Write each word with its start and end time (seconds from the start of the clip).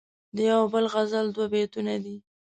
دیو 0.35 0.61
بل 0.73 0.85
غزل 0.93 1.25
دوه 1.35 1.45
بیتونه 1.53 1.95
دي.. 2.03 2.15